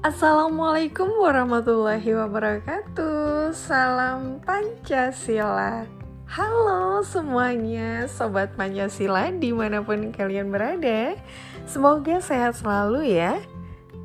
[0.00, 3.52] Assalamualaikum warahmatullahi wabarakatuh.
[3.52, 5.84] Salam Pancasila.
[6.24, 11.20] Halo semuanya Sobat Pancasila di mana pun kalian berada.
[11.68, 13.44] Semoga sehat selalu ya.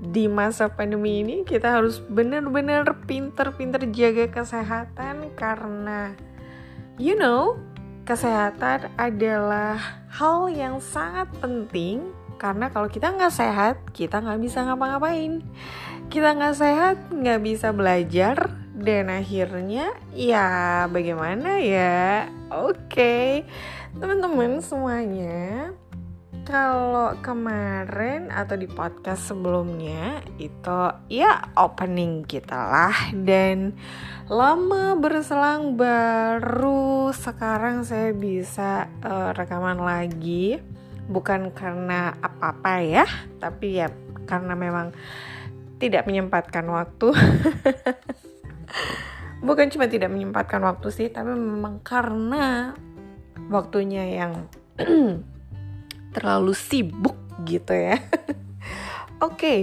[0.04, 6.12] Di masa pandemi ini kita harus benar-benar pinter-pinter jaga kesehatan Karena
[7.00, 7.56] you know
[8.06, 9.82] Kesehatan adalah
[10.14, 15.44] hal yang sangat penting karena kalau kita nggak sehat, kita nggak bisa ngapa-ngapain.
[16.08, 22.28] Kita nggak sehat, nggak bisa belajar, dan akhirnya ya bagaimana ya?
[22.52, 23.30] Oke, okay.
[23.98, 25.74] teman-teman semuanya,
[26.46, 33.74] kalau kemarin atau di podcast sebelumnya itu ya opening kita lah dan
[34.30, 40.62] lama berselang baru sekarang saya bisa uh, rekaman lagi
[41.06, 43.06] bukan karena apa-apa ya,
[43.38, 43.90] tapi ya
[44.26, 44.92] karena memang
[45.78, 47.14] tidak menyempatkan waktu.
[49.48, 52.74] bukan cuma tidak menyempatkan waktu sih, tapi memang karena
[53.52, 54.50] waktunya yang
[56.16, 58.02] terlalu sibuk gitu ya.
[59.24, 59.60] Oke, okay.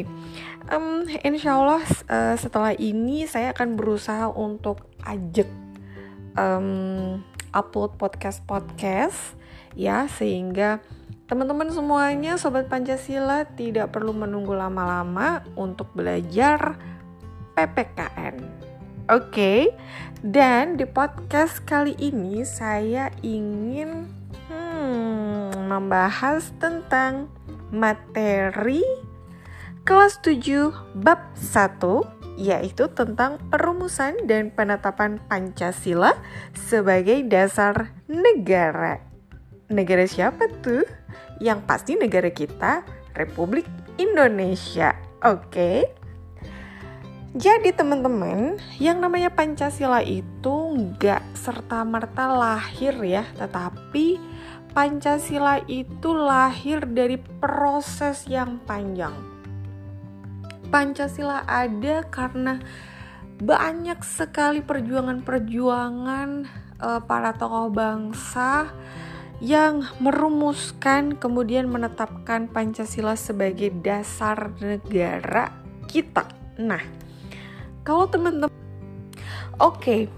[0.73, 5.49] um, insya Allah uh, setelah ini saya akan berusaha untuk ajak
[6.37, 7.21] um,
[7.53, 9.37] upload podcast podcast
[9.77, 10.81] ya sehingga
[11.33, 16.77] Teman-teman semuanya, Sobat Pancasila tidak perlu menunggu lama-lama untuk belajar
[17.57, 18.37] PPKN.
[19.09, 19.61] Oke, okay?
[20.21, 24.13] dan di podcast kali ini saya ingin
[24.53, 27.33] hmm, membahas tentang
[27.73, 28.85] materi
[29.89, 36.13] kelas 7 bab 1 yaitu tentang perumusan dan penetapan Pancasila
[36.53, 39.12] sebagai dasar negara.
[39.73, 40.85] Negara siapa tuh?
[41.41, 42.85] Yang pasti negara kita
[43.17, 43.65] Republik
[43.97, 44.93] Indonesia.
[45.25, 45.49] Oke.
[45.49, 45.79] Okay?
[47.33, 54.21] Jadi teman-teman, yang namanya Pancasila itu nggak serta-merta lahir ya, tetapi
[54.77, 59.17] Pancasila itu lahir dari proses yang panjang.
[60.69, 62.61] Pancasila ada karena
[63.41, 66.29] banyak sekali perjuangan-perjuangan
[66.85, 68.69] uh, para tokoh bangsa
[69.43, 75.51] yang merumuskan kemudian menetapkan Pancasila sebagai dasar negara
[75.91, 76.31] kita.
[76.63, 76.79] Nah,
[77.83, 78.55] kalau teman-teman
[79.61, 80.09] Oke.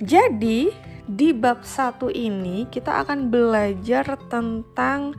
[0.00, 0.72] Jadi
[1.04, 5.18] di bab satu ini kita akan belajar tentang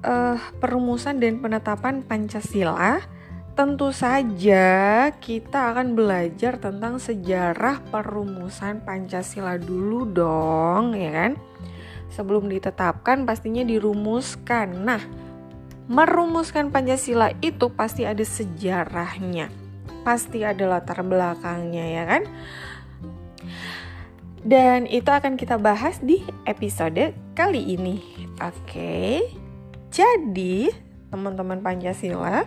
[0.00, 2.98] uh, perumusan dan penetapan Pancasila.
[3.56, 11.32] Tentu saja kita akan belajar tentang sejarah perumusan Pancasila dulu dong, ya kan?
[12.10, 14.86] Sebelum ditetapkan pastinya dirumuskan.
[14.86, 15.02] Nah,
[15.86, 19.50] merumuskan Pancasila itu pasti ada sejarahnya.
[20.06, 22.22] Pasti ada latar belakangnya ya kan?
[24.46, 27.98] Dan itu akan kita bahas di episode kali ini.
[28.38, 29.26] Oke.
[29.90, 30.70] Jadi,
[31.10, 32.46] teman-teman Pancasila,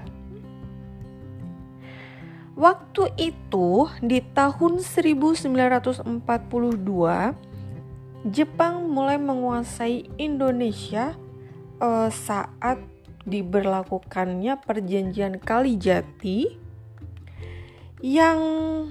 [2.55, 6.15] waktu itu di tahun 1942
[8.27, 11.15] Jepang mulai menguasai Indonesia
[11.79, 12.83] uh, saat
[13.23, 16.51] diberlakukannya perjanjian Kalijati
[18.03, 18.39] yang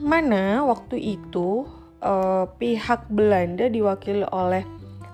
[0.01, 1.69] mana waktu itu
[2.01, 4.65] uh, pihak Belanda diwakili oleh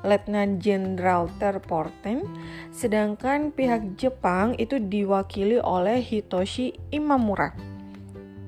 [0.07, 2.23] Letnan Jenderal Terporten
[2.71, 7.51] sedangkan pihak Jepang itu diwakili oleh Hitoshi Imamura.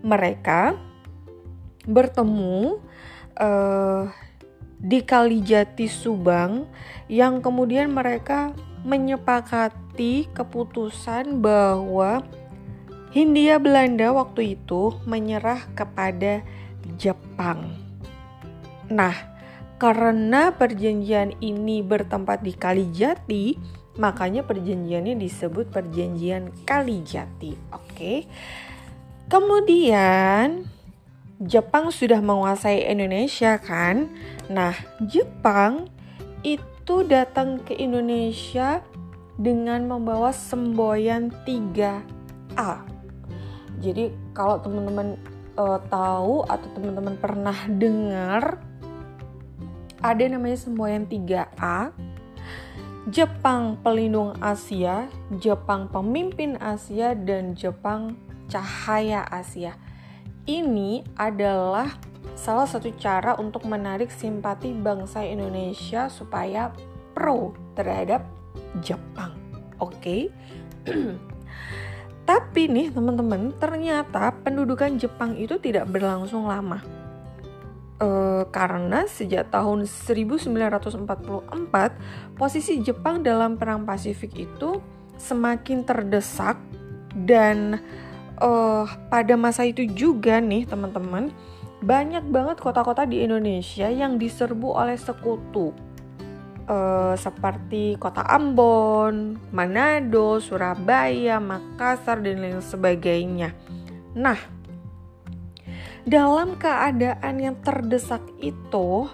[0.07, 0.79] Mereka
[1.91, 2.79] bertemu
[3.35, 4.26] uh,
[4.77, 6.69] di Kalijati Subang
[7.09, 8.53] yang kemudian mereka
[8.87, 12.23] menyepakati keputusan bahwa
[13.11, 16.45] Hindia Belanda waktu itu menyerah kepada
[17.01, 17.73] Jepang.
[18.93, 19.17] Nah,
[19.81, 23.57] karena perjanjian ini bertempat di Kalijati,
[23.97, 27.57] makanya perjanjiannya disebut perjanjian Kalijati.
[27.73, 28.29] Oke.
[29.27, 30.76] Kemudian
[31.37, 34.09] Jepang sudah menguasai Indonesia kan?
[34.49, 34.73] Nah,
[35.05, 35.93] Jepang
[36.41, 38.81] itu datang ke Indonesia
[39.37, 42.73] dengan membawa semboyan 3A.
[43.85, 45.21] Jadi kalau teman-teman
[45.61, 48.57] uh, tahu atau teman-teman pernah dengar
[50.01, 51.93] ada namanya semboyan 3A.
[53.13, 55.05] Jepang pelindung Asia,
[55.37, 58.17] Jepang pemimpin Asia dan Jepang
[58.49, 59.77] cahaya Asia
[60.47, 61.91] ini adalah
[62.39, 66.71] salah satu cara untuk menarik simpati bangsa Indonesia supaya
[67.15, 68.23] pro terhadap
[68.81, 69.35] Jepang.
[69.83, 69.99] Oke.
[70.01, 70.23] Okay?
[72.31, 76.83] Tapi nih teman-teman, ternyata pendudukan Jepang itu tidak berlangsung lama.
[78.03, 78.09] E,
[78.51, 81.07] karena sejak tahun 1944,
[82.35, 84.83] posisi Jepang dalam Perang Pasifik itu
[85.17, 86.59] semakin terdesak
[87.15, 87.79] dan
[88.41, 91.33] uh, pada masa itu juga nih teman-teman
[91.85, 95.77] banyak banget kota-kota di Indonesia yang diserbu oleh sekutu
[96.67, 103.55] uh, seperti kota Ambon, Manado, Surabaya, Makassar dan lain sebagainya.
[104.17, 104.39] Nah,
[106.07, 109.11] dalam keadaan yang terdesak itu,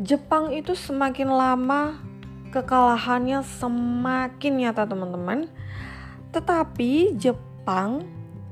[0.00, 2.00] Jepang itu semakin lama
[2.52, 5.48] kekalahannya semakin nyata teman-teman.
[6.32, 7.51] Tetapi Jepang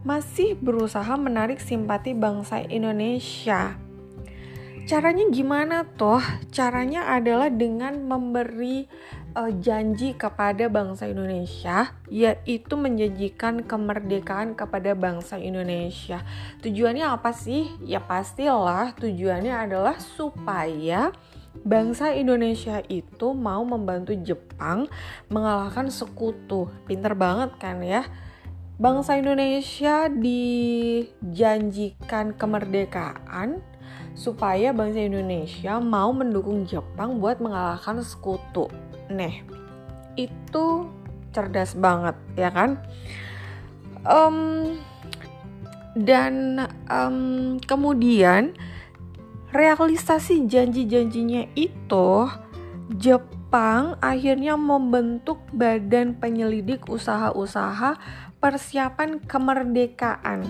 [0.00, 3.76] masih berusaha menarik simpati bangsa Indonesia.
[4.88, 6.18] Caranya gimana toh?
[6.50, 8.90] Caranya adalah dengan memberi
[9.38, 16.26] uh, janji kepada bangsa Indonesia, yaitu menjanjikan kemerdekaan kepada bangsa Indonesia.
[16.64, 17.70] Tujuannya apa sih?
[17.84, 21.14] Ya pastilah tujuannya adalah supaya
[21.62, 24.90] bangsa Indonesia itu mau membantu Jepang
[25.30, 26.66] mengalahkan sekutu.
[26.88, 28.02] Pinter banget kan ya?
[28.80, 31.12] Bangsa Indonesia dijanjikan
[32.32, 33.60] kemerdekaan
[34.16, 38.72] supaya bangsa Indonesia mau mendukung Jepang buat mengalahkan sekutu.
[39.12, 39.44] Nih,
[40.16, 40.88] itu
[41.36, 42.80] cerdas banget ya kan?
[44.08, 44.80] Um,
[45.92, 48.56] dan um, kemudian
[49.52, 52.08] realisasi janji-janjinya itu
[52.96, 58.00] Jepang akhirnya membentuk badan penyelidik usaha-usaha
[58.40, 60.48] persiapan kemerdekaan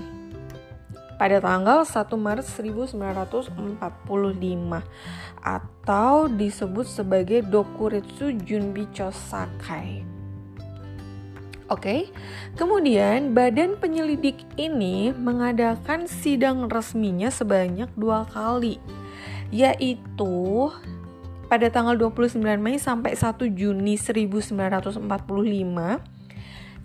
[1.19, 3.53] pada tanggal 1 Maret 1945
[5.45, 10.21] atau disebut sebagai Dokuritsu Junbicho Sakai.
[11.71, 12.11] Oke,
[12.59, 18.83] kemudian badan penyelidik ini mengadakan sidang resminya sebanyak dua kali,
[19.55, 20.67] yaitu
[21.47, 26.20] pada tanggal 29 Mei sampai 1 Juni 1945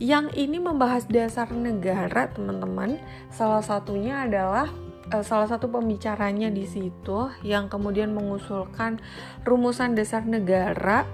[0.02, 3.00] yang ini membahas dasar negara teman-teman
[3.32, 4.68] salah satunya adalah
[5.14, 9.00] uh, salah satu pembicaranya di situ yang kemudian mengusulkan
[9.48, 11.08] rumusan dasar negara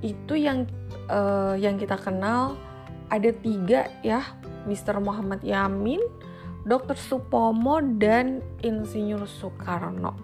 [0.00, 0.64] itu yang
[1.10, 2.54] uh, yang kita kenal
[3.10, 4.22] ada tiga ya
[4.64, 5.02] Mr.
[5.02, 6.00] Muhammad Yamin,
[6.62, 6.94] Dr.
[6.94, 10.14] Supomo dan Insinyur Soekarno.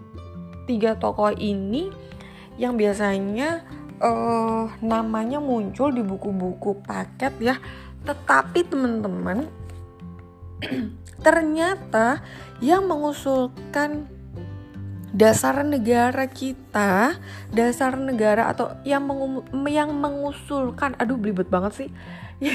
[0.69, 1.89] Tiga tokoh ini
[2.55, 3.65] yang biasanya
[4.01, 7.55] uh, namanya muncul di buku-buku paket ya
[8.07, 9.51] tetapi teman-teman
[11.27, 12.23] ternyata
[12.63, 14.07] yang mengusulkan
[15.17, 17.17] dasar negara kita,
[17.49, 21.89] dasar negara atau yang mengum, yang mengusulkan, aduh belibet banget sih.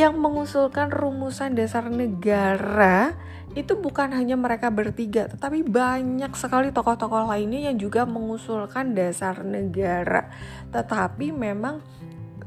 [0.00, 3.12] yang mengusulkan rumusan dasar negara
[3.52, 10.32] itu bukan hanya mereka bertiga, tetapi banyak sekali tokoh-tokoh lainnya yang juga mengusulkan dasar negara.
[10.72, 11.84] Tetapi memang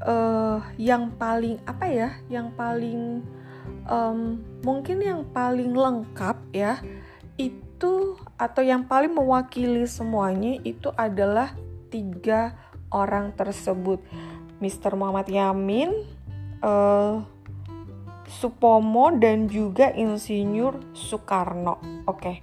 [0.05, 3.21] uh, yang paling apa ya yang paling
[3.87, 6.81] um, mungkin yang paling lengkap ya
[7.37, 11.53] itu atau yang paling mewakili semuanya itu adalah
[11.89, 12.53] tiga
[12.93, 14.01] orang tersebut
[14.61, 14.93] Mr.
[14.93, 15.89] Muhammad Yamin
[16.61, 17.25] uh,
[18.31, 22.35] Supomo dan juga Insinyur Soekarno oke okay.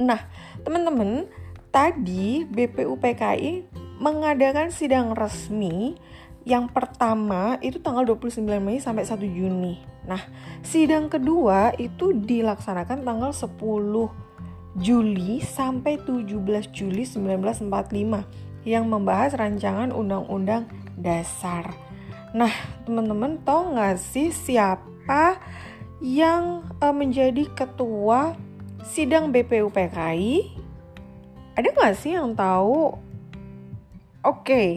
[0.00, 0.20] nah
[0.62, 1.26] teman-teman
[1.72, 5.96] tadi BPUPKI mengadakan sidang resmi
[6.48, 9.80] yang pertama itu tanggal 29 Mei sampai 1 Juni.
[10.08, 10.20] Nah,
[10.64, 13.60] sidang kedua itu dilaksanakan tanggal 10
[14.80, 21.74] Juli sampai 17 Juli 1945 yang membahas rancangan undang-undang dasar.
[22.30, 22.52] Nah,
[22.86, 25.36] teman-teman tahu nggak sih siapa
[26.00, 28.38] yang uh, menjadi ketua
[28.86, 30.56] sidang BPUPKI?
[31.58, 32.94] Ada nggak sih yang tahu?
[34.20, 34.68] Oke, okay.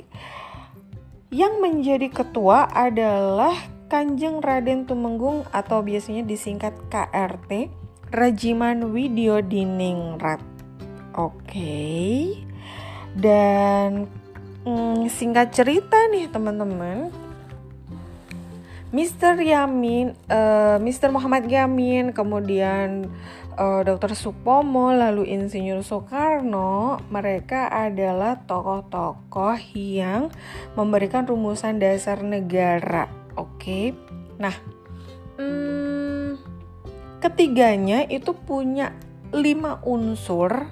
[1.34, 3.58] Yang menjadi ketua adalah
[3.90, 7.74] Kanjeng Raden Tumenggung atau biasanya disingkat KRT
[8.14, 10.38] Rajiman Widyo Diningrat.
[11.18, 12.38] Oke.
[13.18, 14.06] Dan
[14.62, 17.10] hmm, singkat cerita nih teman-teman.
[18.94, 19.42] Mr.
[19.42, 21.10] Yamin, uh, eh, Mr.
[21.10, 23.10] Muhammad Yamin, kemudian
[23.56, 24.18] uh, eh, Dr.
[24.18, 30.34] Supomo, lalu Insinyur Soekarno, mereka adalah tokoh-tokoh yang
[30.74, 33.10] memberikan rumusan dasar negara.
[33.34, 33.86] Oke, okay?
[34.38, 34.54] nah,
[35.42, 36.38] hmm,
[37.22, 38.94] ketiganya itu punya
[39.34, 40.70] lima unsur,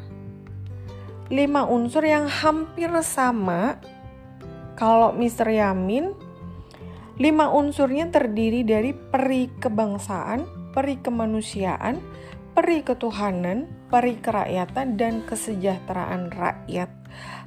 [1.29, 3.81] lima unsur yang hampir sama.
[4.77, 5.53] Kalau Mr.
[5.53, 6.31] Yamin
[7.21, 12.01] Lima unsurnya terdiri dari peri kebangsaan, peri kemanusiaan,
[12.51, 16.91] peri ketuhanan, peri kerakyatan, dan kesejahteraan rakyat.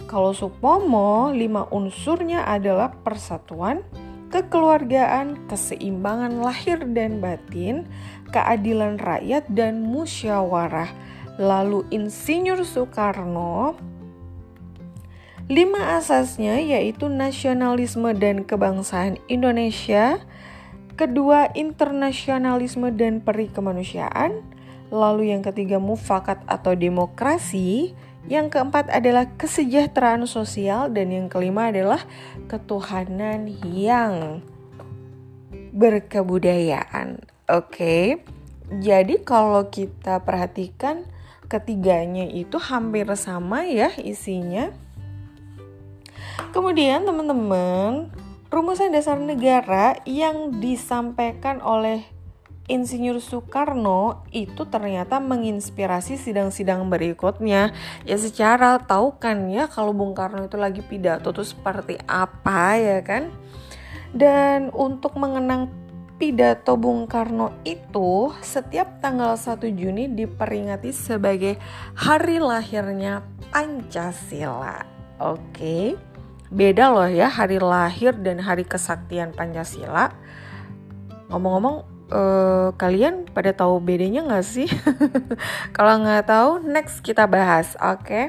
[0.09, 3.85] Kalau Supomo, lima unsurnya adalah persatuan,
[4.33, 7.89] kekeluargaan, keseimbangan lahir dan batin,
[8.33, 10.91] keadilan rakyat, dan musyawarah.
[11.35, 13.75] Lalu Insinyur Soekarno,
[15.51, 20.23] lima asasnya yaitu nasionalisme dan kebangsaan Indonesia,
[20.95, 24.54] kedua internasionalisme dan peri kemanusiaan,
[24.93, 27.93] lalu yang ketiga mufakat atau demokrasi,
[28.25, 32.01] yang keempat adalah kesejahteraan sosial dan yang kelima adalah
[32.49, 34.41] ketuhanan yang
[35.77, 37.21] berkebudayaan.
[37.53, 38.25] Oke.
[38.81, 41.05] Jadi kalau kita perhatikan
[41.53, 44.73] ketiganya itu hampir sama ya isinya.
[46.57, 48.09] Kemudian teman-teman,
[48.49, 52.14] rumusan dasar negara yang disampaikan oleh
[52.65, 57.77] Insinyur Soekarno itu ternyata menginspirasi sidang-sidang berikutnya.
[58.09, 63.05] Ya secara tahu kan ya kalau Bung Karno itu lagi pidato itu seperti apa ya
[63.05, 63.29] kan.
[64.17, 65.69] Dan untuk mengenang
[66.17, 71.61] pidato Bung Karno itu setiap tanggal 1 Juni diperingati sebagai
[71.93, 73.21] hari lahirnya
[73.53, 74.89] Pancasila.
[75.21, 76.01] Oke.
[76.49, 80.17] Beda loh ya hari lahir dan hari kesaktian Pancasila.
[81.29, 84.71] Ngomong-ngomong uh, kalian pada tahu bedanya nggak sih?
[85.77, 88.07] Kalau nggak tahu, next kita bahas, oke?
[88.07, 88.27] Okay?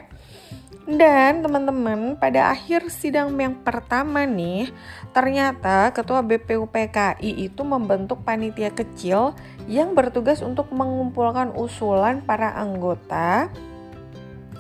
[0.86, 4.70] Dan teman-teman, pada akhir sidang yang pertama nih,
[5.18, 9.34] ternyata Ketua BPUPKI itu membentuk panitia kecil
[9.66, 13.50] yang bertugas untuk mengumpulkan usulan para anggota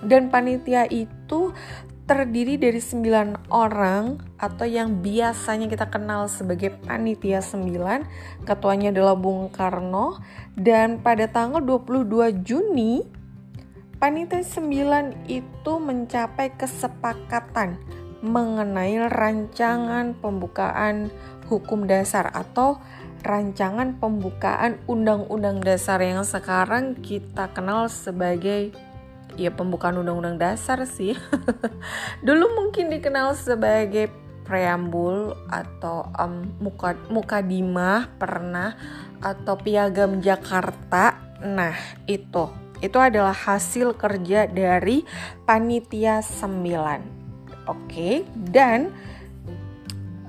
[0.01, 1.53] dan panitia itu
[2.05, 9.49] terdiri dari 9 orang atau yang biasanya kita kenal sebagai panitia 9 ketuanya adalah Bung
[9.49, 10.21] Karno
[10.53, 13.01] dan pada tanggal 22 Juni
[13.97, 17.81] panitia 9 itu mencapai kesepakatan
[18.21, 21.09] mengenai rancangan pembukaan
[21.49, 22.77] hukum dasar atau
[23.25, 28.69] rancangan pembukaan undang-undang dasar yang sekarang kita kenal sebagai
[29.33, 31.17] ya pembukaan undang-undang dasar sih.
[32.27, 34.13] Dulu mungkin dikenal sebagai
[34.45, 38.77] preambul atau um, muka mukadimah pernah
[39.19, 41.17] atau piagam Jakarta.
[41.41, 41.73] Nah,
[42.05, 45.01] itu itu adalah hasil kerja dari
[45.47, 47.65] panitia 9.
[47.65, 48.93] Oke, dan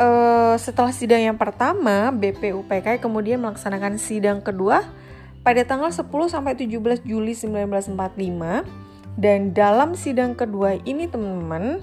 [0.01, 4.89] uh, setelah sidang yang pertama, BPUPK kemudian melaksanakan sidang kedua
[5.45, 8.86] pada tanggal 10 sampai 17 Juli 1945
[9.17, 11.81] dan dalam sidang kedua ini teman-teman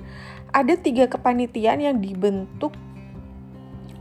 [0.54, 2.78] ada tiga kepanitiaan yang dibentuk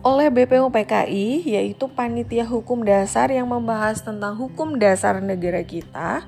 [0.05, 6.27] oleh BPU PKI yaitu panitia hukum dasar yang membahas tentang hukum dasar negara kita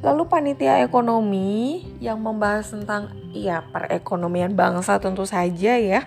[0.00, 6.06] lalu panitia ekonomi yang membahas tentang ya perekonomian bangsa tentu saja ya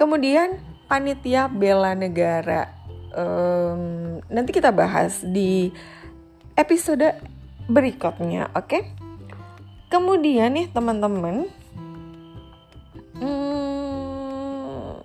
[0.00, 0.58] kemudian
[0.88, 2.72] panitia bela negara
[3.12, 5.70] um, nanti kita bahas di
[6.56, 7.14] episode
[7.68, 8.82] berikutnya oke okay?
[9.90, 11.50] Kemudian nih teman-teman,
[13.18, 15.02] hmm,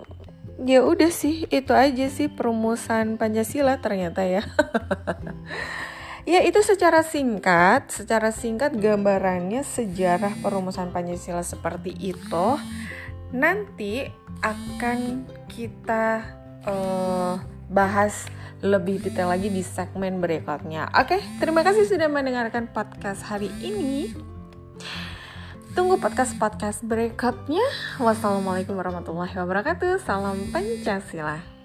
[0.62, 4.46] ya udah sih itu aja sih perumusan Pancasila ternyata ya.
[6.32, 12.46] ya itu secara singkat, secara singkat gambarannya sejarah perumusan Pancasila seperti itu.
[13.34, 14.06] Nanti
[14.38, 16.22] akan kita
[16.62, 18.30] uh, bahas
[18.62, 20.94] lebih detail lagi di segmen berikutnya.
[20.94, 24.35] Oke, terima kasih sudah mendengarkan podcast hari ini.
[25.76, 27.60] Tunggu podcast-podcast berikutnya.
[28.00, 30.00] Wassalamualaikum warahmatullahi wabarakatuh.
[30.00, 31.55] Salam Pancasila.